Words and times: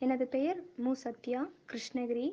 எனது 0.00 0.26
பெயர் 0.26 0.60
மு. 0.76 0.94
சத்யா 0.94 1.40
கிருஷ்ணகிரி. 1.72 2.26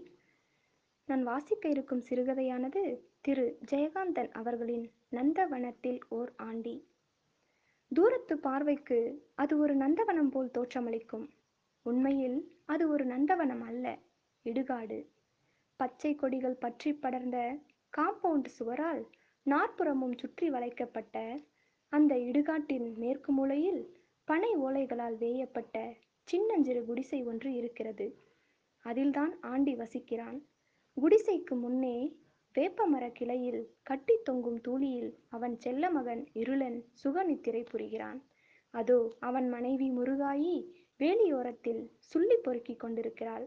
நான் 1.05 1.23
வாசிக்க 1.23 1.69
இருக்கும் 1.69 2.03
சிறுகதையானது 2.09 2.81
திரு. 3.21 3.57
ஜெயகாந்தன் 3.71 4.31
அவர்களின் 4.31 4.85
நந்தவனத்தில் 5.11 5.99
ஓர் 6.09 6.31
ஆண்டி. 6.37 6.75
தூரத்து 7.91 8.37
பார்வைக்கு 8.37 8.99
அது 9.35 9.57
ஒரு 9.57 9.75
நந்தவனம் 9.75 10.31
போல் 10.31 10.53
தோற்றமளிக்கும். 10.57 11.27
உண்மையில் 11.85 12.39
அது 12.65 12.89
ஒரு 12.89 13.05
நந்தவனம் 13.05 13.61
அல்ல 13.61 13.85
இடுகாடு. 14.45 14.99
பச்சை 15.79 16.15
கொடிகள் 16.15 16.57
பற்றி 16.57 16.93
படர்ந்த 16.93 17.37
காம்பவுண்ட் 17.93 18.49
சுவரால் 18.59 19.03
நாற்புறமும் 19.45 20.17
சுற்றி 20.17 20.49
வளைக்கப்பட்ட 20.49 21.17
அந்த 21.93 22.15
இடுகாட்டின் 22.15 22.97
மேற்கு 22.97 23.31
மூலையில் 23.31 23.81
பனை 24.27 24.55
ஓலைகளால் 24.55 25.17
வேயப்பட்ட 25.17 25.75
சின்னஞ்சிறு 26.27 26.85
குடிசை 26.85 27.23
ஒன்று 27.23 27.53
இருக்கிறது. 27.53 28.07
அதில்தான் 28.85 29.33
ஆண்டி 29.41 29.75
வசிக்கிறான். 29.75 30.37
குடிசைக்கு 30.97 31.55
முன்னே 31.59 31.97
வேப்பமர 32.55 33.11
கிளையில் 33.11 33.61
கட்டி 33.83 34.15
தொங்கும் 34.23 34.61
தூளியில் 34.67 35.11
அவன் 35.29 35.55
செல்ல 35.57 35.89
மகன் 35.89 36.23
இருளன் 36.33 36.77
சுகநித்திரை 37.03 37.63
புரிகிறான். 37.63 38.19
அதோ 38.73 38.99
அவன் 39.19 39.49
மனைவி 39.49 39.89
முருகாயி 39.91 40.55
வேலியோரத்தில் 40.99 41.83
சுள்ளி 41.97 42.37
பொறுக்கிக் 42.37 42.79
கொண்டிருக்கிறாள். 42.79 43.45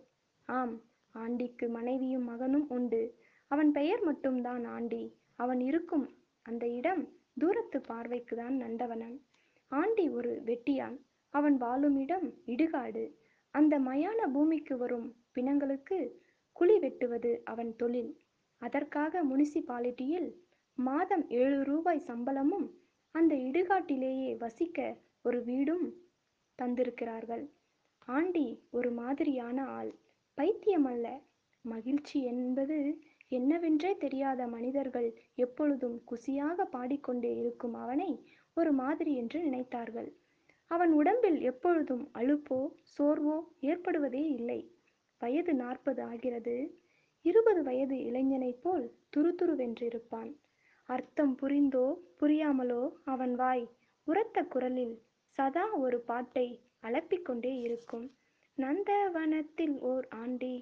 ஆம் 0.49 0.77
ஆண்டிக்கு 1.15 1.69
மனைவியும் 1.69 2.25
மகனும் 2.25 2.69
உண்டு. 2.69 3.03
அவன் 3.51 3.71
பெயர் 3.73 4.03
மட்டும்தான் 4.03 4.65
ஆண்டி. 4.65 5.03
அவன் 5.37 5.61
இருக்கும் 5.61 6.07
அந்த 6.47 6.65
இடம் 6.67 7.03
தூரத்து 7.39 7.81
பார்வைக்கு 7.81 8.37
தான் 8.37 8.57
நந்தவனம். 8.63 9.17
ஆண்டி 9.71 10.09
ஒரு 10.09 10.43
வெட்டியான். 10.47 10.97
அவன் 11.35 11.57
வாழும் 11.57 11.97
இடம் 11.97 12.29
இடுகாடு. 12.47 13.05
அந்த 13.55 13.75
மயான 13.81 14.21
பூமிக்கு 14.33 14.75
வரும் 14.77 15.09
பிணங்களுக்கு 15.35 15.99
குழி 16.57 16.77
வெட்டுவது 16.79 17.33
அவன் 17.45 17.73
தொழில். 17.77 18.13
அதற்காக 18.63 19.23
முனிசிபாலிட்டியில் 19.25 20.31
மாதம் 20.79 21.25
ஏழு 21.41 21.59
ரூபாய் 21.65 22.07
சம்பளமும் 22.09 22.69
அந்த 23.15 23.33
இடுகாட்டிலேயே 23.49 24.31
வசிக்க 24.39 24.79
ஒரு 25.23 25.39
வீடும் 25.45 25.87
தந்திருக்கிறார்கள். 26.59 27.45
ஆண்டி 28.09 28.47
ஒரு 28.71 28.91
மாதிரியான 28.91 29.59
ஆள். 29.79 29.93
பைத்தியம் 30.39 30.85
அல்ல 30.85 31.07
மகிழ்ச்சி 31.65 32.19
என்பது 32.25 32.79
என்னவென்றே 33.33 33.91
தெரியாத 33.97 34.47
மனிதர்கள் 34.47 35.09
எப்பொழுதும் 35.35 35.97
குசியாக 36.11 36.65
பாடிக்கொண்டே 36.67 37.33
இருக்கும் 37.37 37.75
அவனை 37.75 38.11
ஒரு 38.57 38.73
மாதிரி 38.73 39.13
என்று 39.15 39.39
நினைத்தார்கள். 39.41 40.09
அவன் 40.71 40.93
உடம்பில் 40.93 41.41
எப்பொழுதும் 41.41 42.05
அலுப்போ 42.15 42.59
சோர்வோ 42.95 43.37
ஏற்படுவதே 43.61 44.25
இல்லை. 44.29 44.61
வயது 45.21 45.55
நாற்பது 45.55 46.03
ஆகிறது. 46.03 46.57
இருபது 47.25 47.63
வயது 47.63 47.97
இளைஞனைப் 47.97 48.63
போல் 48.63 48.87
துருதுருவென்றிருப்பான். 49.17 50.31
அர்த்தம் 50.89 51.35
புரிந்தோ 51.35 51.87
புரியாமலோ 52.21 52.83
அவன் 53.05 53.35
வாய் 53.35 53.67
உரத்த 54.07 54.43
குரலில் 54.45 54.97
சதா 55.37 55.65
ஒரு 55.77 55.99
பாட்டை 56.01 56.47
அலப்பிக்கொண்டே 56.83 57.61
இருக்கும். 57.61 58.07
நந்தவனத்தில் 58.59 59.77
ஓர் 59.81 60.07
ஆண்டி 60.09 60.57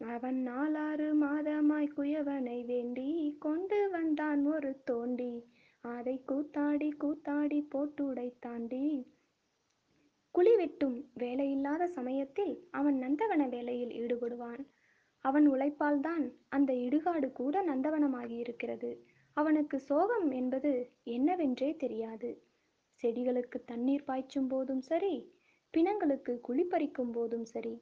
அவன் 0.00 0.38
நாலாறு 0.48 1.08
மாதமாய் 1.14 1.92
குயவனை 1.96 2.58
வேண்டி 2.64 3.08
கொண்டு 3.38 3.90
வந்தான் 3.90 4.42
ஒரு 4.46 4.70
தோண்டி. 4.84 5.32
அதை 5.84 6.16
கூத்தாடி 6.28 6.88
கூத்தாடி 7.00 7.58
போட்டுடை 7.74 8.28
தாண்டி 8.38 8.84
குழி 10.34 10.52
வெட்டும் 10.56 10.94
வேலையில்லாத 11.18 11.84
சமயத்தில் 11.88 12.52
அவன் 12.70 12.96
நந்தவன 13.02 13.42
வேலையில் 13.48 13.92
ஈடுபடுவான். 13.92 14.62
அவன் 15.24 15.46
உழைப்பால்தான் 15.50 16.24
அந்த 16.48 16.72
இடுகாடு 16.72 17.32
கூட 17.32 17.62
நந்தவனமாகியிருக்கிறது. 17.62 18.90
அவனுக்கு 19.36 19.80
சோகம் 19.80 20.30
என்பது 20.30 20.70
என்னவென்றே 21.06 21.76
தெரியாது. 21.76 22.30
செடிகளுக்கு 23.00 23.58
தண்ணீர் 23.64 24.04
பாய்ச்சும் 24.04 24.48
போதும் 24.48 24.80
சரி 24.80 25.14
பிணங்களுக்கு 25.74 26.32
குழிப்பறிக்கும் 26.48 27.12
போதும் 27.12 27.44
சரி 27.44 27.74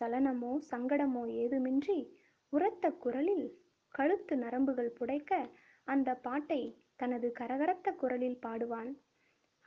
சலனமோ 0.00 0.52
சங்கடமோ 0.70 1.22
ஏதுமின்றி 1.34 1.98
உரத்த 2.52 2.90
குரலில் 2.90 3.46
கழுத்து 3.94 4.36
நரம்புகள் 4.36 4.96
புடைக்க 5.00 5.32
அந்த 5.84 6.14
பாட்டை 6.14 6.60
தனது 6.96 7.28
கரகரத்த 7.40 7.88
குரலில் 7.94 8.42
பாடுவான். 8.46 8.90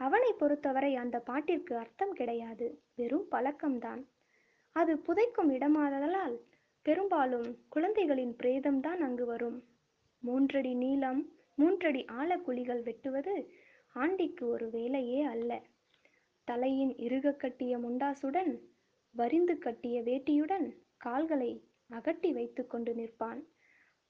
அவனை 0.06 0.34
பொறுத்தவரை 0.34 0.96
அந்த 0.96 1.18
பாட்டிற்கு 1.28 1.74
அர்த்தம் 1.74 2.14
கிடையாது. 2.14 2.68
வெறும் 2.96 3.28
பழக்கம்தான். 3.32 4.02
அது 4.76 4.94
புதைக்கும் 4.98 5.52
இடமாதலால் 5.58 6.38
பெரும்பாலும் 6.86 7.50
குழந்தைகளின் 7.70 8.36
பிரேதம்தான் 8.44 9.02
அங்கு 9.08 9.26
வரும். 9.26 9.60
மூன்றடி 10.24 10.74
நீளம் 10.74 11.22
மூன்றடி 11.56 12.02
ஆழ 12.20 12.38
குழிகள் 12.38 12.82
வெட்டுவது 12.82 13.36
ஆண்டிக்கு 13.96 14.48
ஒரு 14.48 14.70
வேலையே 14.70 15.22
அல்ல. 15.22 15.52
தலையின் 16.48 16.94
இறுக 16.98 17.34
கட்டிய 17.34 17.74
முண்டாசுடன் 17.78 18.52
வரிந்து 19.16 19.58
கட்டிய 19.58 20.02
வேட்டியுடன் 20.02 20.68
கால்களை 20.98 21.52
அகட்டி 21.90 22.30
வைத்து 22.34 22.68
கொண்டு 22.68 22.92
நிற்பான். 22.94 23.42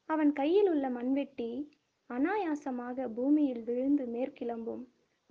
அவன் 0.10 0.32
கையில் 0.34 0.70
உள்ள 0.70 0.90
மண்வெட்டி 0.90 1.52
அனாயாசமாக 2.10 3.08
பூமியில் 3.16 3.64
விழுந்து 3.64 4.06
மேற்கிளம்பும். 4.06 4.84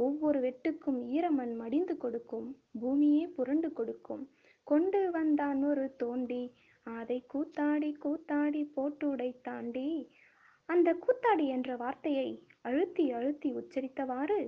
ஒவ்வொரு 0.04 0.38
வெட்டுக்கும் 0.40 1.00
ஈரமண் 1.16 1.52
மடிந்து 1.56 1.94
கொடுக்கும் 1.96 2.48
பூமியே 2.80 3.24
புரண்டு 3.36 3.68
கொடுக்கும். 3.72 4.22
கொண்டு 4.66 5.00
வந்தான் 5.10 5.60
ஒரு 5.64 5.84
தோண்டி 5.96 6.42
அதை 6.86 7.18
கூத்தாடி 7.32 7.90
கூத்தாடி 8.04 8.62
போட்டு 8.74 9.06
உடை 9.08 9.30
தாண்டி. 9.48 9.88
அந்த 10.68 10.88
கூத்தாடி 11.04 11.46
என்ற 11.48 11.70
வார்த்தையை 11.76 12.28
அழுத்தி 12.68 13.04
அழுத்தி 13.10 13.50
உச்சரித்தவாறு 13.54 14.40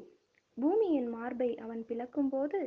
பூமியின் 0.56 1.08
மார்பை 1.08 1.50
அவன் 1.56 1.82
பிளக்கும்போது 1.88 2.60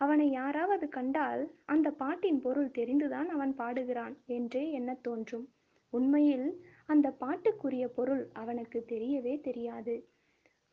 அவனை 0.00 0.26
யாராவது 0.30 0.86
கண்டால் 0.88 1.42
அந்த 1.64 1.88
பாட்டின் 2.02 2.40
பொருள் 2.40 2.74
தெரிந்துதான் 2.78 3.28
அவன் 3.36 3.54
பாடுகிறான் 3.54 4.14
என்றே 4.36 4.64
என்ன 4.72 4.90
தோன்றும். 5.06 5.46
உண்மையில் 5.92 6.48
அந்த 6.86 7.06
பாட்டுக்குரிய 7.20 7.84
பொருள் 7.96 8.24
அவனுக்கு 8.32 8.78
தெரியவே 8.88 9.34
தெரியாது. 9.40 9.94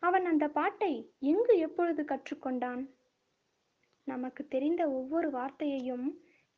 அவன் 0.06 0.26
அந்த 0.26 0.46
பாட்டை 0.50 0.94
எங்கு 1.24 1.54
எப்பொழுது 1.58 2.02
கற்றுக்கொண்டான்? 2.04 2.82
நமக்கு 4.08 4.42
தெரிந்த 4.48 4.82
ஒவ்வொரு 4.90 5.30
வார்த்தையையும் 5.30 6.08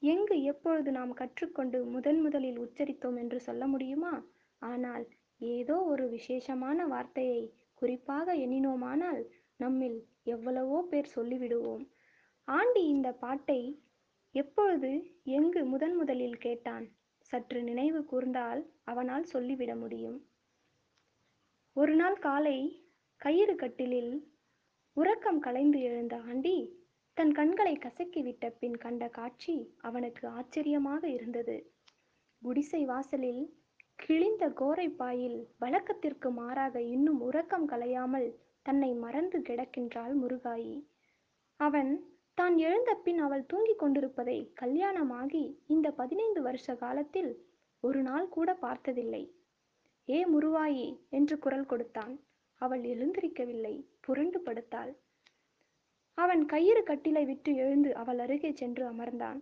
எங்கு 0.02 0.36
எப்பொழுது 0.44 0.90
நாம் 0.92 1.14
கற்றுக்கொண்டு 1.14 1.80
முதன் 1.86 2.20
முதலில் 2.22 2.60
உச்சரித்தோம் 2.60 3.18
என்று 3.18 3.40
சொல்ல 3.40 3.64
முடியுமா? 3.68 4.14
ஆனால் 4.62 5.06
ஏதோ 5.42 5.76
ஒரு 5.84 6.06
விசேஷமான 6.10 6.86
வார்த்தையை 6.86 7.42
குறிப்பாக 7.74 8.34
எண்ணினோமானால் 8.36 9.22
நம்மில் 9.58 10.00
எவ்வளவோ 10.24 10.80
பேர் 10.82 11.14
சொல்லிவிடுவோம். 11.16 11.84
ஆண்டி 12.48 12.84
இந்த 12.88 13.10
பாட்டை 13.16 13.62
எப்பொழுது 14.36 14.92
எங்கு 15.38 15.62
முதன் 15.66 15.96
முதலில் 15.96 16.38
கேட்டான்? 16.38 16.86
சற்று 17.32 17.60
நினைவு 17.64 18.02
கூர்ந்தால் 18.12 18.62
அவனால் 18.84 19.26
சொல்லிவிட 19.26 19.72
முடியும். 19.76 20.18
ஒரு 21.76 21.96
நாள் 21.96 22.18
காலை 22.18 22.58
கயிறு 23.22 23.56
கட்டிலில் 23.56 24.12
உறக்கம் 24.94 25.40
கலைந்து 25.40 25.82
எழுந்த 25.82 26.16
ஆண்டி 26.18 26.58
தன் 27.14 27.32
கண்களை 27.32 27.74
கசக்கிவிட்ட 27.76 28.50
பின் 28.60 28.78
கண்ட 28.78 29.08
காட்சி 29.08 29.76
அவனுக்கு 29.78 30.28
ஆச்சரியமாக 30.28 31.04
இருந்தது. 31.10 31.56
குடிசை 32.42 32.86
வாசலில் 32.86 33.42
கிழிந்த 33.96 34.50
கோரைப்பாயில் 34.50 35.40
வழக்கத்திற்கு 35.58 36.32
மாறாக 36.32 36.82
இன்னும் 36.82 37.20
உறக்கம் 37.20 37.68
கலையாமல் 37.70 38.30
தன்னை 38.62 38.94
மறந்து 38.94 39.40
கிடக்கின்றாள் 39.40 40.14
முருகாயி. 40.22 40.78
அவன் 41.60 41.92
தான் 42.34 42.58
எழுந்த 42.58 42.94
பின் 42.96 43.20
அவள் 43.20 43.46
தூங்கிக் 43.46 43.80
கொண்டிருப்பதை 43.80 44.38
கல்யாணமாகி 44.62 45.44
இந்த 45.68 45.92
பதினைந்து 45.92 46.42
வருஷ 46.42 46.76
காலத்தில் 46.76 47.32
ஒரு 47.84 48.02
நாள் 48.02 48.30
கூட 48.30 48.54
பார்த்ததில்லை. 48.54 49.24
ஏ 50.10 50.26
முருவாயி 50.26 50.88
என்று 51.10 51.40
குரல் 51.40 51.66
கொடுத்தான். 51.66 52.16
அவள் 52.62 52.82
எழுந்திருக்கவில்லை. 52.82 53.76
புரண்டு 54.00 54.40
படுத்தாள். 54.40 54.94
அவன் 56.18 56.46
கயிறு 56.46 56.84
கட்டிலை 56.84 57.26
விட்டு 57.26 57.56
எழுந்து 57.56 57.96
அவள் 57.96 58.20
அருகே 58.20 58.52
சென்று 58.52 58.84
அமர்ந்தான். 58.92 59.40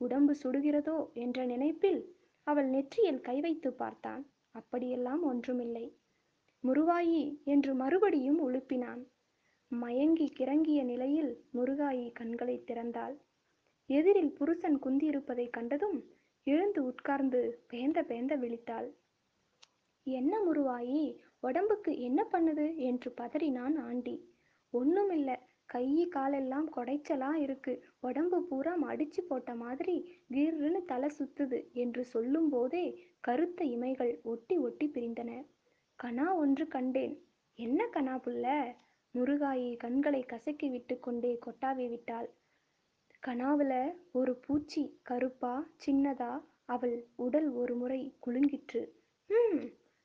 உடம்பு 0.00 0.34
சுடுகிறதோ 0.42 0.98
என்ற 1.12 1.46
நினைப்பில் 1.46 2.00
அவள் 2.46 2.68
நெற்றியில் 2.68 3.20
கை 3.20 3.40
வைத்து 3.40 3.72
பார்த்தான். 3.72 4.22
அப்படியெல்லாம் 4.50 5.22
ஒன்றுமில்லை. 5.22 5.86
முருகாயி 6.64 7.22
என்று 7.44 7.74
மறுபடியும் 7.74 8.40
உழுப்பினான். 8.48 9.02
மயங்கி 9.70 10.26
கிறங்கிய 10.38 10.84
நிலையில் 10.84 11.32
முருகாயி 11.54 12.12
கண்களை 12.12 12.56
திறந்தாள். 12.66 13.14
எதிரில் 13.90 14.32
புருஷன் 14.32 14.78
குந்தியிருப்பதை 14.78 15.46
கண்டதும் 15.50 15.98
எழுந்து 16.46 16.84
உட்கார்ந்து 16.84 17.40
பேந்த 17.70 17.98
பேந்த 18.02 18.36
விழித்தாள். 18.36 18.88
என்ன 20.06 20.32
முருவாயி 20.38 21.02
உடம்புக்கு 21.42 21.98
என்ன 21.98 22.26
பண்ணுது 22.32 22.76
என்று 22.76 23.14
பதறினான் 23.20 23.76
ஆண்டி. 23.78 24.14
ஒண்ணுமில்ல 24.72 25.30
கை 25.66 26.08
காலெல்லாம் 26.08 26.68
கொடைச்சலா 26.76 27.34
இருக்கு. 27.34 27.72
உடம்பு 28.00 28.38
பூரா 28.42 28.74
அடிச்சு 28.82 29.20
போட்ட 29.28 29.54
மாதிரி 29.54 29.96
கிர்னு 30.30 30.84
தலை 30.84 31.10
சுத்துது 31.18 31.70
என்று 31.72 32.04
சொல்லும் 32.04 32.48
போதே 32.48 32.84
கருத்த 33.20 33.64
இமைகள் 33.64 34.22
ஒட்டி 34.22 34.58
ஒட்டி 34.58 34.86
பிரிந்தன. 34.86 35.30
கனா 35.98 36.34
ஒன்று 36.34 36.68
கண்டேன். 36.68 37.14
என்ன 37.54 37.86
கனா 37.92 38.14
புள்ள? 38.26 38.74
முருகாயி 39.14 39.76
கண்களை 39.76 40.22
கசக்கி 40.22 40.68
விட்டு 40.70 41.00
கொண்டே 41.00 41.38
கொட்டாவி 41.46 41.88
விட்டாள். 41.88 42.28
கனாவுல 43.26 43.72
ஒரு 44.12 44.32
பூச்சி 44.36 45.00
கருப்பா 45.02 45.68
சின்னதா 45.86 46.32
அவள் 46.64 46.96
உடல் 47.16 47.50
ஒரு 47.52 47.74
முறை 47.76 48.14
குலுங்கிற்று. 48.26 48.82
ம் 49.30 49.62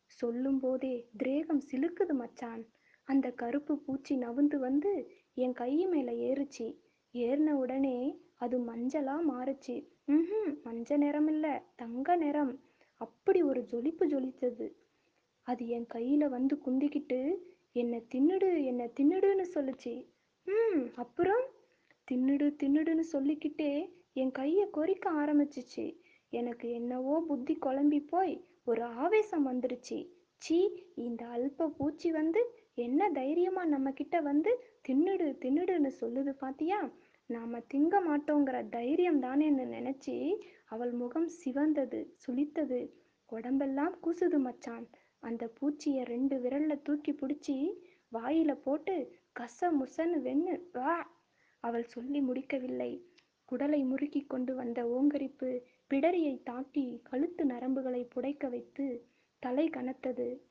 சொல்லும் 0.07 0.59
போதே 0.59 1.09
திரேகம் 1.23 1.61
சிலுக்குது 1.71 2.13
மச்சான். 2.13 2.65
அந்த 3.03 3.31
கருப்பு 3.31 3.77
பூச்சி 3.77 4.17
நவுந்து 4.17 4.55
வந்து 4.55 5.11
என் 5.33 5.53
கை 5.53 5.85
மேல 5.85 6.11
ஏறுச்சு. 6.11 6.77
ஏறின 7.13 7.49
உடனே 7.51 8.19
அது 8.35 8.57
மஞ்சளா 8.59 9.15
மாறுச்சு. 9.29 9.87
ம் 10.05 10.57
மஞ்ச 10.63 10.97
நிறம் 10.97 11.27
இல்ல 11.27 11.63
தங்க 11.75 12.15
நிறம். 12.15 12.59
அப்படி 13.01 13.41
ஒரு 13.41 13.61
ஜொலிப்பு 13.61 14.05
ஜொலித்தது. 14.07 14.75
அது 15.41 15.67
என் 15.67 15.87
கையில 15.93 16.29
வந்து 16.29 16.61
குந்திக்கிட்டு 16.65 17.35
என்னை 17.71 18.07
தின்னுடு 18.15 18.63
என்னை 18.65 18.91
தின்னுடுன்னு 18.99 19.45
சொல்லுச்சு. 19.53 20.07
ம் 20.43 20.87
அப்புறம்? 20.95 21.45
தின்னுடு 22.11 22.55
தின்னுடுன்னு 22.63 22.99
சொல்லிக்கிட்டே 22.99 23.93
என் 24.13 24.31
கையை 24.31 24.69
கொறிக்க 24.69 25.11
ஆரம்பிச்சிச்சு. 25.11 25.97
எனக்கு 26.29 26.71
என்னவோ 26.71 27.23
புத்தி 27.27 27.57
குழம்பி 27.61 28.07
போய் 28.07 28.47
ஒரு 28.67 28.83
ஆவேசம் 28.97 29.45
வந்துருச்சு. 29.49 29.97
சீ 30.41 30.57
இந்த 30.97 31.21
அல்ப 31.27 31.67
பூச்சி 31.77 32.09
வந்து 32.11 32.41
என்ன 32.77 33.09
தைரியமா 33.11 33.63
நம்ம 33.65 33.91
கிட்ட 33.91 34.15
வந்து 34.21 34.51
தின்னுடு 34.87 35.27
தின்னுடுன்னு 35.43 35.91
சொல்லுது 35.99 36.31
பாத்தியா? 36.35 36.79
நாம 37.29 37.59
திங்க 37.71 37.95
மாட்டோங்கிற 38.01 38.57
தைரியம் 38.69 39.19
தானேன்னு 39.19 39.65
நினைச்சு 39.73 40.15
அவள் 40.65 40.93
முகம் 40.93 41.29
சிவந்தது 41.37 41.99
சுளித்தது. 42.17 42.79
உடம்பெல்லாம் 43.29 43.95
கூசுது 44.03 44.39
மச்சான். 44.39 44.85
அந்த 45.23 45.43
பூச்சிய 45.57 46.03
ரெண்டு 46.03 46.35
விரல்ல 46.39 46.73
தூக்கி 46.81 47.13
பிடிச்சி 47.13 47.57
வாயில 48.11 48.51
போட்டு 48.65 48.95
கச 49.35 49.59
முசன்னு 49.79 50.19
வென்னு 50.21 50.53
வா! 50.73 50.95
அவள் 51.63 51.87
சொல்லி 51.87 52.19
முடிக்கவில்லை. 52.21 52.91
குடலை 53.49 53.81
முறுக்கி 53.85 54.21
கொண்டு 54.25 54.53
வந்த 54.55 54.79
ஓங்கரிப்பு 54.89 55.49
பிடரியை 55.91 56.43
தாக்கி 56.43 57.01
கழுத்து 57.03 57.45
நரம்புகளை 57.45 58.07
புடைக்க 58.15 58.49
வைத்து 58.49 59.07
தலை 59.39 59.69
கனத்தது. 59.69 60.41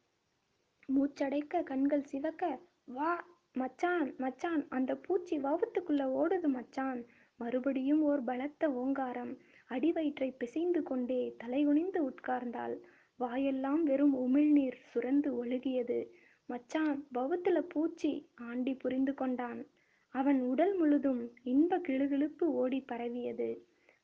மூச்சடைக்க 0.88 1.62
கண்கள் 1.62 2.04
சிவக்க 2.04 2.60
வா 2.84 3.24
மச்சான் 3.52 4.14
மச்சான் 4.18 4.68
அந்த 4.68 4.96
பூச்சி 4.96 5.38
வவுத்துக்குள்ள 5.38 6.02
ஓடுது 6.20 6.48
மச்சான். 6.48 7.04
மறுபடியும் 7.36 8.02
ஓர் 8.02 8.24
பலத்த 8.24 8.72
ஓங்காரம். 8.72 9.38
அடிவயிற்றை 9.68 10.34
பிசைந்து 10.38 10.82
கொண்டே 10.82 11.36
தலைகுனிந்து 11.44 12.00
உட்கார்ந்தாள். 12.10 12.76
வாயெல்லாம் 13.16 13.82
வெறும் 13.82 14.16
உமிழ்நீர் 14.16 14.78
சுரந்து 14.94 15.30
ஒழுகியது. 15.44 16.00
மச்சான் 16.46 17.08
வவுத்துல 17.14 17.60
பூச்சி 17.68 18.30
ஆண்டி 18.34 18.74
புரிந்து 18.74 19.14
கொண்டான். 19.14 19.66
அவன் 20.14 20.40
உடல் 20.40 20.76
முழுதும் 20.76 21.22
இன்ப 21.44 21.78
கிளுகிளுப்பு 21.78 22.44
ஓடி 22.44 22.80
பரவியது. 22.80 23.50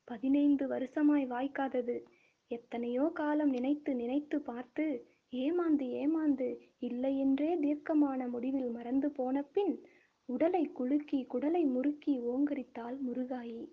பதினைந்து 0.04 0.66
வருஷமாய் 0.66 1.26
வாய்க்காதது. 1.26 2.04
எத்தனையோ 2.48 3.10
காலம் 3.14 3.50
நினைத்து 3.50 3.94
நினைத்து 3.94 4.40
பார்த்து 4.40 5.06
ஏமாந்து 5.32 5.86
ஏமாந்து 6.02 6.48
இல்லையென்றே 6.80 7.58
தீர்க்கமான 7.58 8.28
முடிவில் 8.28 8.70
மறந்து 8.70 9.10
போன 9.10 9.42
பின் 9.42 9.82
உடலை 10.24 10.72
குலுக்கி 10.72 11.26
குடலை 11.34 11.66
முறுக்கி 11.66 12.20
ஓங்கரித்தாள் 12.20 12.96
முருகாயி. 13.08 13.72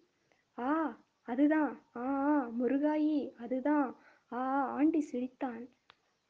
ஆ 0.58 1.02
அதுதான். 1.24 1.82
ஆ 1.96 2.06
ஆ, 2.06 2.50
முருகாயி 2.60 3.32
அதுதான். 3.34 3.96
ஆ 4.32 4.62
ஆண்டி 4.64 5.02
சிரித்தான். 5.02 5.70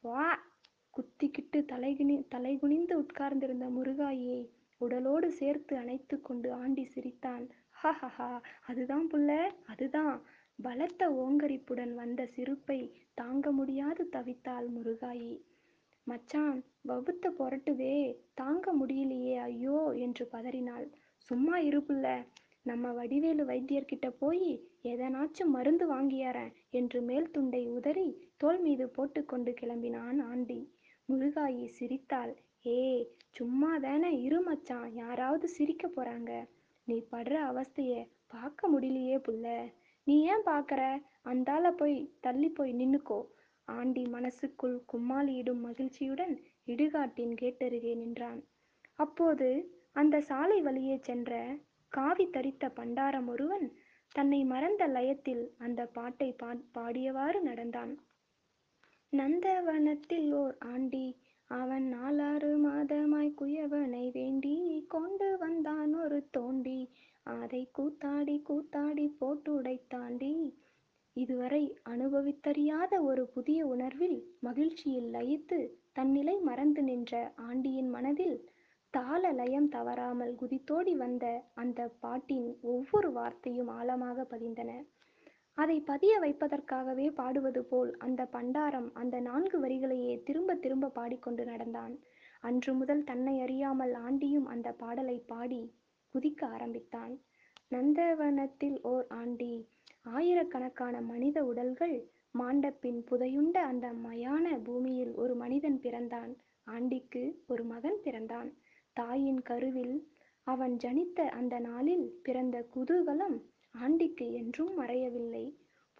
வா 0.00 0.38
குத்திக்கிட்டு 0.94 1.56
தலைகுனி 1.56 2.26
தலைகுனிந்து 2.34 2.92
உட்கார்ந்திருந்த 2.92 3.66
முருகாயை 3.66 4.48
உடலோடு 4.80 5.26
சேர்த்து 5.26 5.76
அணைத்து 5.76 6.20
கொண்டு 6.20 6.52
ஆண்டி 6.52 6.84
சிரித்தான். 6.84 7.48
ஹஹஹா 7.80 8.30
அதுதான் 8.66 9.06
புள்ள 9.08 9.30
அதுதான். 9.66 10.16
பலத்த 10.58 11.02
ஓங்கரிப்புடன் 11.22 11.92
வந்த 11.94 12.20
சிரிப்பை 12.26 12.78
தாங்க 13.14 13.52
முடியாது 13.52 14.02
தவித்தாள் 14.12 14.66
முருகாயி. 14.68 15.32
மச்சான் 16.06 16.58
வவுத்த 16.88 17.30
புரட்டுவே 17.30 17.94
தாங்க 18.34 18.74
முடியலையே 18.74 19.36
ஐயோ 19.38 19.78
என்று 19.98 20.26
பதறினாள். 20.26 20.86
சும்மா 21.28 21.56
இரு 21.58 21.80
புள்ள 21.82 22.04
நம்ம 22.62 22.92
வடிவேலு 22.92 23.44
வைத்தியர்கிட்ட 23.44 24.08
போய் 24.18 24.50
எதனாச்சும் 24.84 25.54
மருந்து 25.56 25.86
வாங்கியாரேன் 25.94 26.52
என்று 26.70 27.00
மேல் 27.00 27.30
துண்டை 27.30 27.64
உதறி 27.68 28.08
தோள் 28.36 28.60
மீது 28.60 28.86
போட்டுக்கொண்டு 28.88 29.52
கிளம்பினான் 29.60 30.20
ஆண்டி. 30.22 30.60
முருகாயி 31.08 31.66
சிரித்தாள். 31.78 32.32
ஏ 32.66 32.80
சும்மா 33.30 33.72
தானே 33.78 34.12
இரு 34.20 34.40
மச்சான் 34.40 34.88
யாராவது 34.94 35.48
சிரிக்க 35.48 35.86
போறாங்க. 35.88 36.30
நீ 36.88 36.96
படுற 37.10 37.34
அவஸ்தைய 37.50 37.94
பார்க்க 38.26 38.70
முடியலையே 38.70 39.16
புள்ள. 39.26 39.46
நீ 40.06 40.14
ஏன் 40.22 40.44
பார்க்கற 40.44 40.82
அந்தால 41.24 41.70
போய் 41.70 41.98
தள்ளி 42.20 42.48
போய் 42.48 42.72
நின்னுக்கோ. 42.74 43.20
ஆண்டி 43.68 44.04
மனசுக்குள் 44.06 44.76
கும்மாளியிடும் 44.92 45.60
மகிழ்ச்சியுடன் 45.60 46.34
இடுகாட்டின் 46.66 47.34
கேட்டருகே 47.42 47.92
நின்றான். 47.96 48.40
அப்போது 48.94 49.48
அந்த 49.92 50.16
சாலை 50.20 50.58
வழியே 50.60 50.96
சென்ற 51.02 51.58
காவி 51.92 52.26
தரித்த 52.26 52.64
பண்டாரம் 52.76 53.26
ஒருவன் 53.26 53.66
தன்னை 54.14 54.40
மறந்த 54.44 54.82
லயத்தில் 54.86 55.44
அந்த 55.58 55.80
பாட்டை 55.86 56.30
பா 56.32 56.50
பாடியவாறு 56.78 57.40
நடந்தான். 57.40 57.92
நந்தவனத்தில் 59.12 60.28
ஓர் 60.32 60.56
ஆண்டி 60.72 61.06
அவன் 61.50 61.86
நாலாறு 61.94 62.50
மாதமாய் 62.64 63.30
குயவனை 63.38 64.02
வேண்டி 64.12 64.54
கொண்டு 64.88 65.28
வந்தான் 65.38 65.92
ஒரு 65.94 66.18
தோண்டி. 66.30 66.80
அதை 67.36 67.62
கூத்தாடி 67.78 68.36
கூத்தாடி 68.48 69.06
போட்டுடைத்தாண்டி 69.20 70.32
இதுவரை 71.16 71.62
அனுபவித்தறியாத 71.88 72.92
ஒரு 73.00 73.22
புதிய 73.26 73.60
உணர்வில் 73.66 74.18
மகிழ்ச்சியில் 74.40 75.08
லயித்து 75.10 75.58
தன்னிலை 75.92 76.36
மறந்து 76.40 76.82
நின்ற 76.82 77.14
ஆண்டியின் 77.48 77.90
மனதில் 77.90 78.38
தாள 78.94 79.22
லயம் 79.32 79.68
தவறாமல் 79.68 80.34
குதித்தோடி 80.34 80.94
வந்த 80.96 81.26
அந்த 81.54 81.80
பாட்டின் 82.00 82.48
ஒவ்வொரு 82.72 83.10
வார்த்தையும் 83.12 83.68
ஆழமாக 83.68 84.26
பதிந்தன. 84.30 84.70
அதை 85.54 85.80
பதிய 85.80 86.18
வைப்பதற்காகவே 86.20 87.14
பாடுவது 87.14 87.64
போல் 87.64 87.96
அந்த 87.96 88.28
பண்டாரம் 88.32 88.92
அந்த 88.92 89.20
நான்கு 89.20 89.60
வரிகளையே 89.60 90.22
திரும்ப 90.22 90.54
திரும்ப 90.54 90.88
பாடிக்கொண்டு 90.88 91.44
நடந்தான். 91.44 91.98
அன்று 92.40 92.74
முதல் 92.74 93.04
தன்னை 93.04 93.40
அறியாமல் 93.40 93.94
ஆண்டியும் 93.94 94.44
அந்த 94.44 94.72
பாடலை 94.72 95.18
பாடி 95.18 95.74
குதிக்க 96.14 96.46
ஆரம்பித்தான். 96.46 97.12
நந்தவனத்தில் 97.68 98.78
ஓர் 98.82 99.06
ஆண்டி 99.08 99.68
ஆயிரக்கணக்கான 100.02 101.00
மனித 101.00 101.44
உடல்கள் 101.44 101.96
மாண்டப்பின் 102.38 103.00
புதையுண்ட 103.10 103.52
அந்த 103.52 103.92
மயான 103.92 104.62
பூமியில் 104.62 105.14
ஒரு 105.14 105.34
மனிதன் 105.34 105.80
பிறந்தான். 105.80 106.36
ஆண்டிக்கு 106.64 107.44
ஒரு 107.46 107.64
மகன் 107.64 108.00
பிறந்தான். 108.02 108.50
தாயின் 108.92 109.42
கருவில் 109.42 109.96
அவன் 110.46 110.76
ஜனித்த 110.76 111.20
அந்த 111.24 111.58
நாளில் 111.58 112.20
பிறந்த 112.22 112.66
குதூகலம் 112.74 113.38
ஆண்டிக்கு 113.74 114.26
என்றும் 114.32 114.72
மறையவில்லை. 114.78 115.44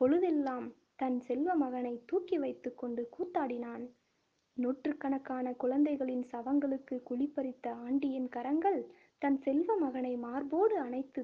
பொழுதெல்லாம் 0.00 0.66
தன் 0.96 1.20
செல்வ 1.20 1.54
மகனை 1.54 1.94
தூக்கி 2.06 2.38
வைத்து 2.38 2.70
கொண்டு 2.74 3.02
கூத்தாடினான். 3.16 3.84
நூற்றுக்கணக்கான 4.56 5.54
குழந்தைகளின் 5.54 6.24
சவங்களுக்கு 6.32 6.96
குளிப்பறித்த 7.10 7.66
ஆண்டியின் 7.86 8.28
கரங்கள் 8.28 8.80
தன் 9.18 9.38
செல்வ 9.38 9.76
மகனை 9.76 10.16
மார்போடு 10.16 10.76
அணைத்து 10.78 11.22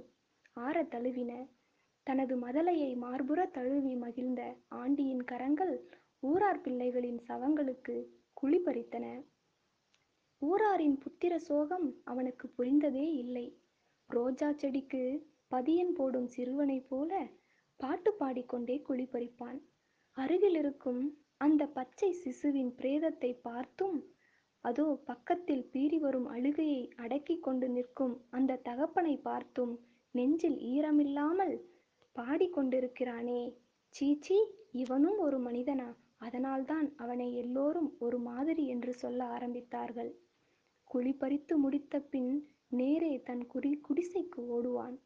ஆற 0.57 0.83
தழுவின. 0.83 1.33
தனது 2.07 2.35
மதலையை 2.37 2.91
மார்புற 2.97 3.41
தழுவி 3.51 3.95
மகிழ்ந்த 3.97 4.43
ஆண்டியின் 4.69 5.25
கரங்கள் 5.25 5.75
ஊரார் 6.23 6.61
பிள்ளைகளின் 6.61 7.21
சவங்களுக்கு 7.29 7.97
குளிப்பறித்தன 8.43 9.07
ஊராரின் 10.43 10.97
புத்திர 10.99 11.35
சோகம் 11.39 11.87
அவனுக்கு 12.05 12.47
புரிந்ததே 12.49 13.07
இல்லை. 13.15 13.47
ரோஜா 14.11 14.53
செடிக்கு 14.53 15.03
பதியன் 15.51 15.93
போடும் 15.93 16.29
சிறுவனைப் 16.29 16.89
போல 16.89 17.11
பாட்டு 17.81 18.11
பாடிக்கொண்டே 18.13 18.77
குழிபறிப்பான் 18.89 19.59
அருகிலிருக்கும் 20.17 21.03
அந்த 21.37 21.63
பச்சை 21.69 22.11
சிசுவின் 22.23 22.73
பிரேதத்தை 22.75 23.31
பார்த்தும் 23.43 23.99
அதோ 24.65 24.87
பக்கத்தில் 25.05 25.65
பீறி 25.73 25.99
வரும் 25.99 26.27
அழுகையை 26.27 26.83
அடக்கிக் 26.97 27.43
கொண்டு 27.43 27.67
நிற்கும் 27.69 28.15
அந்த 28.31 28.61
தகப்பனை 28.63 29.15
பார்த்தும் 29.21 29.75
நெஞ்சில் 30.15 30.59
ஈரமில்லாமல் 30.73 31.55
பாடிக்கொண்டிருக்கிறானே 32.17 33.41
சீச்சி 33.95 34.39
இவனும் 34.73 35.19
ஒரு 35.19 35.39
மனிதனா? 35.39 35.89
அதனால்தான் 36.19 36.87
அவனை 36.97 37.29
எல்லோரும் 37.35 37.91
ஒரு 37.99 38.19
மாதிரி 38.19 38.65
என்று 38.67 38.93
சொல்ல 38.95 39.21
ஆரம்பித்தார்கள். 39.37 40.11
குழிபறித்து 40.91 41.55
முடித்த 41.57 42.01
பின் 42.13 42.33
நேரே 42.73 43.13
தன் 43.23 43.45
குடி 43.47 43.73
குடிசைக்கு 43.89 44.41
ஓடுவான். 44.49 44.97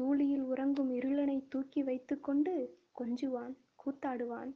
தூளியில் 0.00 0.42
உறங்கும் 0.42 0.90
இருளனை 0.90 1.48
தூக்கி 1.48 1.82
வைத்துக்கொண்டு 1.82 2.52
கொஞ்சுவான் 3.00 3.54
கூத்தாடுவான். 3.84 4.50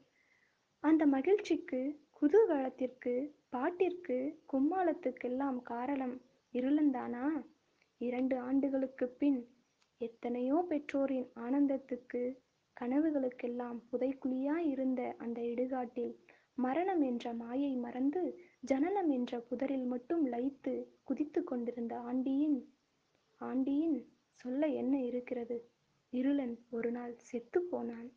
அந்த 0.81 1.07
மகிழ்ச்சிக்கு 1.07 1.81
குதூகலத்திற்கு 2.23 3.13
பாட்டிற்கு 3.51 4.17
கும்மாளத்துக்கெல்லாம் 4.53 5.63
காரணம் 5.63 6.15
இருளந்தானா? 6.55 7.27
இரண்டு 8.01 8.39
ஆண்டுகளுக்கு 8.39 9.07
பின் 9.09 9.41
எத்தனையோ 10.01 10.65
பெற்றோரின் 10.69 11.29
ஆனந்தத்துக்கு 11.35 12.23
கனவுகளுக்கெல்லாம் 12.77 13.79
புதைக்குழியாய் 13.91 14.67
இருந்த 14.67 15.15
அந்த 15.19 15.41
இடுகாட்டில் 15.43 16.15
மரணம் 16.55 17.01
என்ற 17.01 17.35
மாயை 17.35 17.77
மறந்து 17.77 18.23
ஜனனம் 18.61 19.11
என்ற 19.11 19.41
புதரில் 19.41 19.87
மட்டும் 19.87 20.25
லயித்து 20.27 20.75
குதித்து 21.05 21.45
கொண்டிருந்த 21.45 21.95
ஆண்டியின் 22.01 22.59
ஆண்டியின் 23.41 23.97
சொல்ல 24.41 24.67
என்ன 24.67 24.95
இருக்கிறது. 25.25 25.57
இருளன் 26.13 26.55
ஒருநாள் 26.71 27.15
செத்து 27.21 27.61
போனான். 27.63 28.09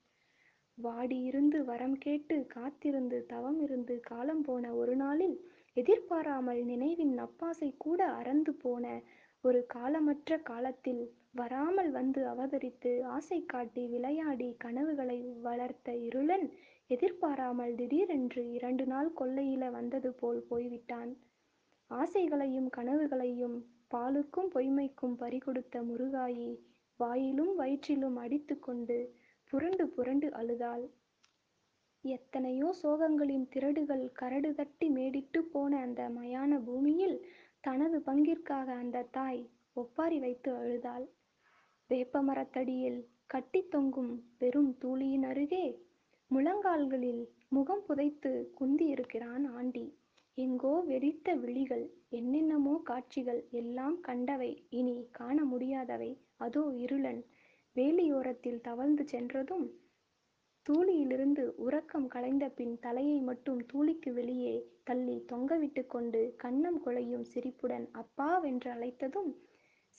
வாடியிருந்து 0.78 1.60
வரம் 1.66 1.96
கேட்டு 1.98 2.36
காத்திருந்து 2.48 3.18
தவம் 3.26 3.60
இருந்து 3.62 3.96
காலம் 4.00 4.42
போன 4.42 4.74
ஒரு 4.74 4.96
நாளில் 4.96 5.38
எதிர்பாராமல் 5.78 6.62
நினைவின் 6.64 7.14
நப்பாசை 7.20 7.70
கூட 7.78 8.00
அறந்து 8.12 8.54
போன 8.54 8.86
ஒரு 9.44 9.60
காலமற்ற 9.74 10.38
காலத்தில் 10.42 11.02
வராமல் 11.32 11.92
வந்து 11.92 12.22
அவதரித்து 12.28 12.92
ஆசை 13.08 13.40
காட்டி 13.46 13.84
விளையாடி 13.88 14.50
கனவுகளை 14.58 15.20
வளர்த்த 15.42 15.92
இருளன் 16.08 16.46
எதிர்பாராமல் 16.90 17.76
திடீரென்று 17.76 18.44
இரண்டு 18.52 18.86
நாள் 18.86 19.12
கொள்ளையில 19.20 19.72
வந்தது 19.72 20.12
போல் 20.14 20.42
போய்விட்டான். 20.50 21.12
ஆசைகளையும் 21.90 22.70
கனவுகளையும் 22.78 23.58
பாலுக்கும் 23.94 24.50
பொய்மைக்கும் 24.54 25.16
பறிகொடுத்த 25.16 25.82
முருகாயி 25.82 26.50
வாயிலும் 27.00 27.54
வயிற்றிலும் 27.56 28.16
அடித்துக்கொண்டு 28.16 28.98
புரண்டு 29.52 29.86
புரண்டு 29.88 30.28
அழுதாள். 30.32 30.86
எத்தனையோ 32.04 32.68
சோகங்களின் 32.82 33.46
திரடுகள் 33.50 34.06
கரடு 34.12 34.50
தட்டி 34.54 34.88
மேடிட்டு 34.90 35.40
போன 35.54 35.80
அந்த 35.80 36.02
மயான 36.10 36.60
பூமியில் 36.60 37.18
தனது 37.60 37.98
பங்கிற்காக 38.00 38.68
அந்த 38.74 39.08
தாய் 39.12 39.42
ஒப்பாரி 39.74 40.20
வைத்து 40.20 40.52
அழுதாள். 40.56 41.06
வேப்பமரத்தடியில் 41.90 43.00
கட்டி 43.26 43.62
தொங்கும் 43.68 44.14
பெரும் 44.38 44.72
தூளியின் 44.82 45.24
அருகே 45.24 45.66
முழங்கால்களில் 46.32 47.24
முகம் 47.48 47.84
புதைத்து 47.88 48.32
குந்தி 48.56 48.86
இருக்கிறான் 48.86 49.46
ஆண்டி. 49.56 49.86
எங்கோ 50.38 50.74
வெறித்த 50.88 51.36
விழிகள் 51.36 51.86
என்னென்னமோ 52.10 52.74
காட்சிகள் 52.84 53.42
எல்லாம் 53.52 53.98
கண்டவை. 54.02 54.52
இனி 54.70 55.08
காண 55.12 55.38
முடியாதவை. 55.46 56.12
அதோ 56.40 56.64
இருளன். 56.84 57.22
வேலியோரத்தில் 57.76 58.62
தவழ்ந்து 58.62 59.04
சென்றதும் 59.08 59.68
தூளியிலிருந்து 60.66 61.44
உறக்கம் 61.58 62.08
கலைந்த 62.08 62.46
பின் 62.50 62.74
தலையை 62.80 63.20
மட்டும் 63.22 63.60
தூளிக்கு 63.72 64.12
வெளியே 64.14 64.56
தள்ளி 64.84 65.18
தொங்கவிட்டு 65.32 65.84
கொண்டு 65.86 66.22
கன்னம் 66.38 66.80
குழையும் 66.86 67.26
சிரிப்புடன் 67.26 67.86
அப்பாவென்று 67.94 68.70
அழைத்ததும் 68.72 69.32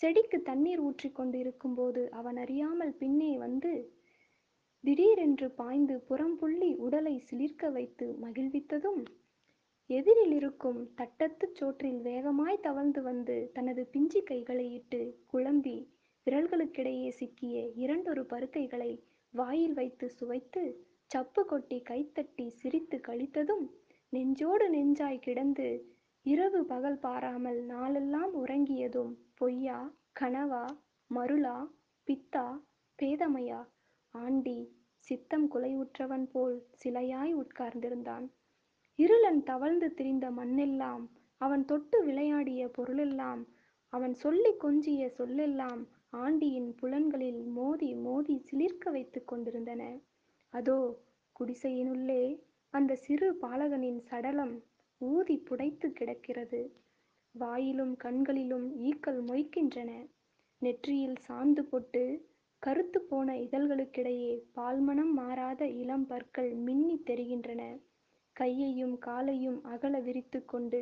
செடிக்கு 0.01 0.39
தண்ணீர் 0.43 0.81
ஊற்றி 0.81 1.09
கொண்டு 1.11 1.39
இருக்கும்போது 1.39 2.03
அவன் 2.11 2.39
அறியாமல் 2.39 2.93
பின்னே 2.95 3.33
வந்து 3.37 3.73
திடீரென்று 4.85 5.49
பாய்ந்து 5.51 5.95
புறம்புள்ளி 6.09 6.71
உடலை 6.79 7.15
சிலிர்க்க 7.21 7.71
வைத்து 7.71 8.07
மகிழ்வித்ததும் 8.21 9.01
எதிரில் 9.91 10.33
இருக்கும் 10.33 10.81
தட்டத்துச் 10.95 11.57
சோற்றில் 11.59 12.01
வேகமாய் 12.01 12.63
தவழ்ந்து 12.63 13.03
வந்து 13.03 13.37
தனது 13.53 13.83
பிஞ்சு 13.87 14.21
கைகளை 14.23 14.67
இட்டு 14.75 15.01
குழம்பி 15.27 15.77
விரல்களுக்கிடையே 16.29 17.09
சிக்கிய 17.09 17.59
இரண்டொரு 17.75 18.23
பருக்கைகளை 18.23 19.03
வாயில் 19.35 19.73
வைத்து 19.73 20.11
சுவைத்து 20.11 20.63
சப்பு 21.11 21.45
கொட்டி 21.45 21.83
கைத்தட்டி 21.91 22.47
சிரித்து 22.49 22.97
கழித்ததும் 22.99 23.65
நெஞ்சோடு 24.13 24.71
நெஞ்சாய் 24.71 25.19
கிடந்து 25.19 25.69
இரவு 26.23 26.65
பகல் 26.65 26.99
பாராமல் 26.99 27.61
நாளெல்லாம் 27.65 28.33
உறங்கியதும் 28.33 29.13
பொய்யா 29.35 29.79
கனவா 30.21 30.65
மருளா 31.11 31.57
பித்தா 32.07 32.47
பேதமையா? 33.03 33.61
ஆண்டி 34.15 34.59
சித்தம் 34.99 35.49
குலைவுற்றவன் 35.51 36.27
போல் 36.31 36.57
சிலையாய் 36.85 37.35
உட்கார்ந்திருந்தான். 37.35 38.27
இருளன் 38.99 39.43
தவழ்ந்து 39.43 39.95
திரிந்த 39.95 40.31
மண்ணெல்லாம் 40.31 41.05
அவன் 41.41 41.65
தொட்டு 41.65 42.05
விளையாடிய 42.05 42.69
பொருளெல்லாம் 42.69 43.43
அவன் 43.93 44.15
சொல்லி 44.15 44.53
கொஞ்சிய 44.65 45.11
சொல்லெல்லாம் 45.19 45.83
ஆண்டியின் 46.13 46.75
புலன்களில் 46.75 47.43
மோதி 47.47 47.95
மோதி 47.95 48.35
சிலிர்க்க 48.39 48.91
வைத்துக் 48.91 49.27
கொண்டிருந்தன. 49.27 49.83
அதோ 50.55 50.79
குடிசையினுள்ளே 51.37 52.23
அந்த 52.75 52.93
சிறு 52.97 53.29
பாலகனின் 53.35 54.01
சடலம் 54.01 54.55
ஊதி 55.01 55.37
புடைத்து 55.39 55.89
கிடக்கிறது. 55.93 56.61
வாயிலும் 57.35 57.95
கண்களிலும் 57.97 58.67
ஈக்கள் 58.81 59.21
மொய்க்கின்றன. 59.25 59.91
நெற்றியில் 60.63 61.19
சாந்து 61.29 61.63
பொட்டு 61.63 62.05
கருத்து 62.63 63.01
போன 63.01 63.35
இதழ்களுக்கிடையே 63.37 64.33
பால்மனம் 64.55 65.13
மாறாத 65.13 65.63
இளம் 65.83 66.07
பற்கள் 66.07 66.51
மின்னி 66.55 66.97
தெரிகின்றன. 67.03 67.63
கையையும் 68.37 68.99
காலையும் 68.99 69.65
அகல 69.65 70.01
விரித்து 70.01 70.45
கொண்டு 70.45 70.81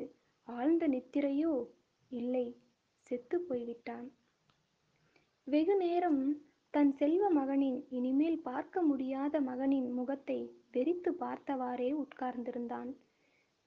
ஆழ்ந்த 0.48 0.88
நித்திரையோ 0.88 1.54
இல்லை 2.10 2.46
செத்து 3.06 3.36
போய்விட்டான். 3.40 4.06
வெகு 5.48 5.76
நேரம் 5.76 6.36
தன் 6.70 6.92
செல்வ 6.92 7.30
மகனின் 7.30 7.86
இனிமேல் 7.88 8.38
பார்க்க 8.42 8.82
முடியாத 8.82 9.40
மகனின் 9.40 9.92
முகத்தை 9.92 10.50
வெறித்து 10.72 11.10
பார்த்தவாறே 11.20 11.96
உட்கார்ந்திருந்தான். 11.96 12.94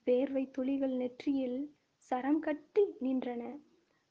வேர்வை 0.06 0.50
துளிகள் 0.50 0.90
நெற்றியில் 0.90 1.74
சரம் 1.96 2.38
கட்டி 2.38 2.84
நின்றன. 3.00 3.58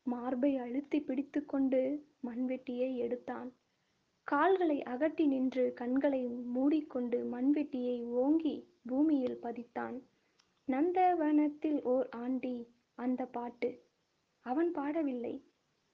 மார்பை 0.03 0.57
அழுத்தி 0.57 1.01
பிடித்து 1.01 1.45
கொண்டு 1.45 2.07
மண்வெட்டியை 2.25 2.95
எடுத்தான். 2.95 3.51
கால்களை 4.23 4.83
அகட்டி 4.83 5.27
நின்று 5.27 5.73
கண்களை 5.73 6.27
மூடிக்கொண்டு 6.27 7.23
மண்வெட்டியை 7.31 8.03
ஓங்கி 8.05 8.67
பூமியில் 8.85 9.39
பதித்தான். 9.41 9.99
நந்தவனத்தில் 10.67 11.81
ஓர் 11.83 12.09
ஆண்டி 12.09 12.67
அந்த 12.95 13.25
பாட்டு. 13.25 13.83
அவன் 14.39 14.71
பாடவில்லை. 14.71 15.35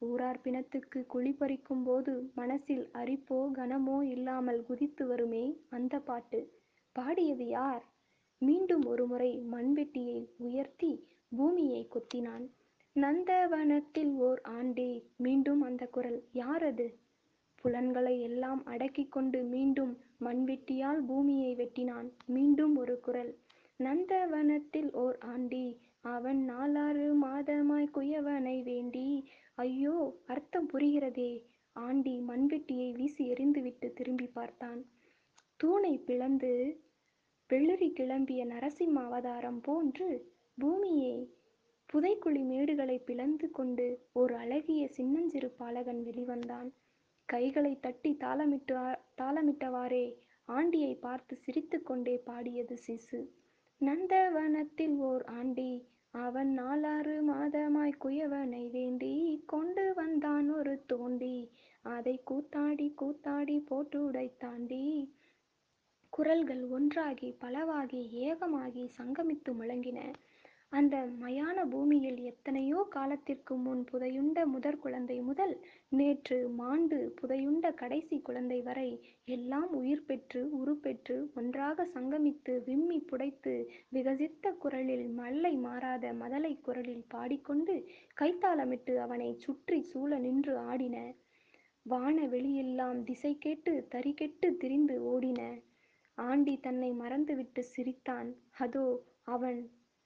ஊரார் 0.01 0.39
பிணத்துக்கு 0.43 1.05
குழி 1.05 1.31
பறிக்கும் 1.31 1.83
போது 1.83 2.31
மனசில் 2.35 2.89
அரிப்போ 2.93 3.51
கனமோ 3.51 4.05
இல்லாமல் 4.05 4.63
குதித்து 4.63 5.07
வருமே 5.07 5.45
அந்த 5.69 5.99
பாட்டு. 5.99 6.39
பாடியது 6.95 7.47
யார்? 7.47 7.83
மீண்டும் 8.41 8.85
ஒருமுறை 8.85 9.31
மண்வெட்டியை 9.51 10.19
உயர்த்தி 10.37 10.91
பூமியை 11.29 11.87
கொத்தினான். 11.87 12.45
நந்தவனத்தில் 12.95 14.13
ஓர் 14.17 14.41
ஆண்டே 14.49 15.03
மீண்டும் 15.17 15.61
அந்த 15.61 15.85
குரல். 15.87 16.19
யார் 16.31 16.63
அது 16.63 16.87
புலன்களை 17.55 18.21
எல்லாம் 18.21 18.65
அடக்கிக் 18.65 19.11
கொண்டு 19.11 19.43
மீண்டும் 19.43 19.97
மண்வெட்டியால் 20.19 21.01
பூமியை 21.05 21.55
வெட்டினான். 21.55 22.09
மீண்டும் 22.25 22.75
ஒரு 22.75 22.99
குரல். 22.99 23.33
நந்தவனத்தில் 23.79 24.89
ஓர் 24.93 25.17
ஆண்டி. 25.31 25.65
அவன் 26.01 26.41
நாலாறு 26.49 27.07
மாதமாய் 27.23 27.93
குயவனை 27.93 28.57
வேண்டி 28.63 29.07
ஐயோ 29.55 29.95
அர்த்தம் 30.25 30.69
புரிகிறதே 30.73 31.31
ஆண்டி 31.75 32.15
மண்வெட்டியை 32.21 32.89
வீசி 32.91 33.23
எறிந்துவிட்டு 33.33 33.87
திரும்பி 33.93 34.27
பார்த்தான். 34.27 34.81
தூணை 35.59 35.93
பிளந்து 36.07 36.53
வெள்ளரி 37.49 37.89
கிளம்பிய 37.99 38.41
நரசிம்ம 38.45 39.03
அவதாரம் 39.09 39.61
போன்று 39.61 40.09
பூமியை 40.57 41.17
புதைக்குழி 41.89 42.43
மேடுகளை 42.43 42.97
பிளந்து 43.03 43.47
கொண்டு 43.51 43.85
ஒரு 44.13 44.33
அழகிய 44.35 44.83
சின்னஞ்சிறு 44.87 45.49
பாலகன் 45.59 46.01
வெளிவந்தான். 46.03 46.69
கைகளை 47.29 47.73
தட்டி 47.79 48.11
தாளமிட்டு 48.23 48.75
தாளமிட்டவாறே 49.21 50.05
ஆண்டியை 50.49 50.93
பார்த்து 50.99 51.35
சிரித்துக்கொண்டே 51.35 52.15
பாடியது 52.25 52.75
சிசு. 52.87 53.19
நந்தவனத்தில் 53.81 54.97
ஓர் 54.99 55.23
ஆண்டி 55.37 55.71
அவன் 56.11 56.51
நாலாறு 56.59 57.15
மாதமாய் 57.29 57.91
குயவனை 58.03 58.69
வேண்டி 58.69 59.43
கொண்டு 59.45 59.93
வந்தான் 59.93 60.47
ஒரு 60.49 60.73
தோண்டி. 60.85 61.35
அதை 61.85 62.13
கூத்தாடி 62.31 62.87
கூத்தாடி 63.01 63.57
போட்டு 63.65 64.11
உடைத்தாண்டி 64.11 64.85
குரல்கள் 66.13 66.63
ஒன்றாகி 66.67 67.29
பலவாகி 67.41 68.01
ஏகமாகி 68.27 68.85
சங்கமித்து 68.97 69.51
முழங்கின. 69.59 69.99
அந்த 70.71 70.95
மயான 71.19 71.57
பூமியில் 71.65 72.17
எத்தனையோ 72.29 72.79
காலத்திற்கு 72.89 73.53
முன் 73.57 73.83
புதையுண்ட 73.91 74.39
முதற் 74.45 74.79
குழந்தை 74.79 75.17
முதல் 75.19 75.53
நேற்று 75.89 76.37
மாண்டு 76.57 76.99
புதையுண்ட 77.19 77.65
கடைசி 77.73 78.17
குழந்தை 78.21 78.57
வரை 78.61 78.89
எல்லாம் 79.27 79.71
உயிர் 79.71 80.03
பெற்று 80.05 80.41
உருப்பெற்று 80.59 81.15
ஒன்றாக 81.33 81.85
சங்கமித்து 81.93 82.55
விம்மி 82.65 82.99
புடைத்து 83.11 83.53
விகசித்த 83.91 84.53
குரலில் 84.63 85.07
மல்லை 85.11 85.53
மாறாத 85.57 86.11
மதலை 86.13 86.53
குரலில் 86.61 87.05
பாடிக்கொண்டு 87.07 87.75
கைத்தாளமிட்டு 88.17 88.95
அவனை 88.97 89.29
சுற்றி 89.37 89.79
சூழ 89.83 90.19
நின்று 90.19 90.55
ஆடின. 90.69 90.97
வான 91.85 92.17
வெளியெல்லாம் 92.27 92.99
திசை 93.03 93.33
கேட்டு 93.37 93.73
தறி 93.89 94.13
கெட்டு 94.13 94.49
திரிந்து 94.57 94.97
ஓடின. 95.11 95.41
ஆண்டி 96.17 96.57
தன்னை 96.59 96.91
மறந்துவிட்டு 96.93 97.63
சிரித்தான். 97.73 98.29
அதோ 98.57 98.85
அவன் 99.27 99.59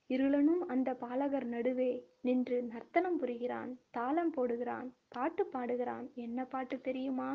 இருளனும் 0.10 0.62
அந்த 0.68 0.94
பாலகர் 0.94 1.46
நடுவே 1.46 1.92
நின்று 2.22 2.64
நர்த்தனம் 2.64 3.18
புரிகிறான் 3.18 3.80
தாளம் 3.92 4.34
போடுகிறான் 4.38 4.88
பாட்டு 5.10 5.46
பாடுகிறான். 5.46 6.06
என்ன 6.16 6.46
பாட்டு 6.46 6.82
தெரியுமா? 6.82 7.30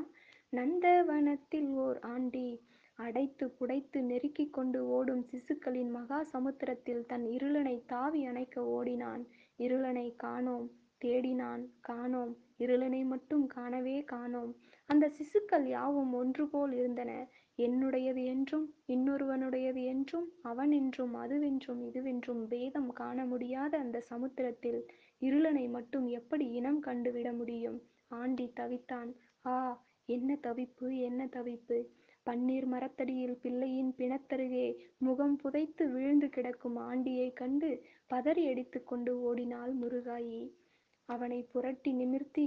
நந்தவனத்தில் 0.52 1.68
ஓர் 1.74 1.98
ஆண்டி 1.98 2.48
அடைத்து 2.94 3.54
புடைத்து 3.60 4.00
நெருக்கி 4.02 4.50
கொண்டு 4.50 4.88
ஓடும் 4.88 5.24
சிசுக்களின் 5.30 5.90
மகா 5.90 6.24
சமுத்திரத்தில் 6.24 7.06
தன் 7.06 7.24
இருளனை 7.24 7.82
தாவி 7.86 8.24
அணைக்க 8.24 8.64
ஓடினான். 8.64 9.22
இருளனை 9.58 10.16
காணோம். 10.16 10.66
தேடினான். 11.04 11.62
காணோம். 11.80 12.32
இருளனை 12.58 13.04
மட்டும் 13.04 13.46
காணவே 13.46 13.96
காணோம். 14.04 14.52
அந்த 14.90 15.04
சிசுக்கள் 15.08 15.66
யாவும் 15.66 16.12
ஒன்று 16.12 16.44
போல் 16.48 16.72
இருந்தன. 16.72 17.12
என்னுடையது 17.58 18.24
என்றும் 18.24 18.66
இன்னொருவனுடையது 18.88 19.82
என்றும் 19.84 20.28
அவன் 20.42 20.70
என்றும் 20.70 21.14
அதுவென்றும் 21.16 21.80
இதுவென்றும் 21.88 22.42
பேதம் 22.46 22.88
காண 22.92 23.26
முடியாத 23.26 23.78
அந்த 23.78 24.00
சமுத்திரத்தில் 24.00 24.80
இருளனை 25.22 25.66
மட்டும் 25.70 26.06
எப்படி 26.06 26.46
இனம் 26.50 26.80
கண்டுவிட 26.82 27.36
முடியும்? 27.36 27.78
ஆண்டி 28.08 28.52
தவித்தான். 28.60 29.10
ஆ 29.46 29.84
என்ன 30.08 30.38
தவிப்பு 30.42 30.88
என்ன 31.00 31.26
தவிப்பு? 31.26 31.78
பன்னீர் 32.26 32.66
மரத்தடியில் 32.66 33.38
பிள்ளையின் 33.42 33.94
பிணத்தருகே 33.98 34.66
முகம் 34.98 35.36
புதைத்து 35.36 35.84
விழுந்து 35.88 36.28
கிடக்கும் 36.28 36.78
ஆண்டியை 36.78 37.32
கண்டு 37.32 37.70
பதறி 38.10 38.44
அடித்து 38.48 38.82
கொண்டு 38.84 39.12
ஓடினாள் 39.20 39.72
முருகாயி. 39.78 40.42
அவனை 41.08 41.40
புரட்டி 41.42 41.92
நிமிர்த்தி 41.92 42.46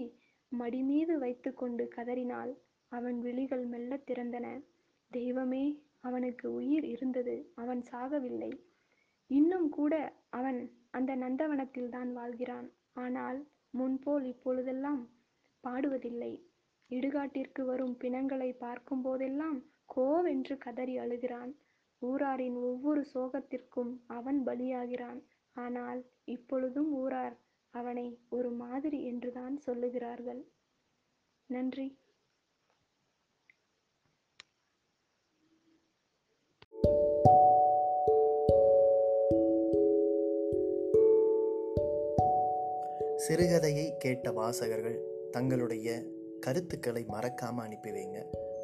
மடிமீது 0.51 1.13
வைத்துக்கொண்டு 1.17 1.87
கதறினாள். 1.87 2.53
அவன் 2.91 3.19
விழிகள் 3.19 3.65
மெல்ல 3.65 3.99
திறந்தன. 4.07 4.47
தெய்வமே 5.11 5.65
அவனுக்கு 5.99 6.53
உயிர் 6.53 6.83
இருந்தது. 6.83 7.35
அவன் 7.55 7.81
சாகவில்லை. 7.91 8.51
இன்னும் 9.29 9.69
கூட 9.69 9.93
அவன் 10.29 10.59
அந்த 10.89 11.15
நந்தவனத்தில் 11.15 11.89
தான் 11.89 12.11
வாழ்கிறான். 12.17 12.67
ஆனால் 12.93 13.39
முன்போல் 13.69 14.23
இப்பொழுதெல்லாம் 14.23 15.01
பாடுவதில்லை. 15.63 16.33
இடுகாட்டிற்கு 16.89 17.61
வரும் 17.65 17.95
பிணங்களை 17.97 18.53
பார்க்கும் 18.53 19.01
போதெல்லாம் 19.01 19.57
கோவென்று 19.95 20.55
கதறி 20.57 20.95
அழுகிறான். 20.97 21.51
ஊராரின் 22.01 22.57
ஒவ்வொரு 22.61 23.01
சோகத்திற்கும் 23.13 23.91
அவன் 24.07 24.39
பலியாகிறான். 24.45 25.19
ஆனால் 25.55 25.99
இப்பொழுதும் 26.25 26.91
ஊரார் 26.93 27.35
அவனை 27.77 28.05
ஒரு 28.29 28.49
மாதிரி 28.61 28.99
என்றுதான் 29.05 29.55
சொல்லுகிறார்கள். 29.65 30.41
நன்றி. 31.49 31.87
சிறுகதையை 43.27 43.85
கேட்ட 43.97 44.31
வாசகர்கள் 44.31 44.99
தங்களுடைய 45.31 45.87
கருத்துக்களை 46.39 47.03
மறக்காமல் 47.05 47.65
அனுப்பி 47.65 47.89
வைங்க. 47.89 48.19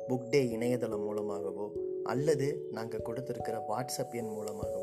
புக் 0.08 0.30
டே 0.30 0.42
இணையதளம் 0.50 1.04
மூலமாகவோ 1.04 1.66
அல்லது 2.04 2.48
நாங்கள் 2.72 3.06
கொடுத்துருக்கிற 3.06 3.58
வாட்ஸ்அப் 3.70 4.14
எண் 4.14 4.34
மூலமாகவோ 4.38 4.83